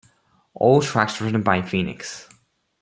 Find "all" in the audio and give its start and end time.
0.55-0.81